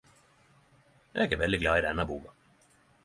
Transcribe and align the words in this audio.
Eg 1.25 1.35
er 1.37 1.41
veldig 1.43 1.61
glad 1.65 1.83
i 1.83 1.85
denne 1.89 2.07
boka. 2.13 2.35